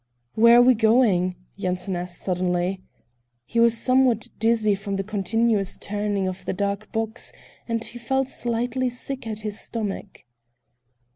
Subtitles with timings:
[0.33, 2.81] "Where are we going?" Yanson asked suddenly.
[3.45, 7.31] He was somewhat dizzy from the continuous turning of the dark box
[7.67, 10.23] and he felt slightly sick at his stomach.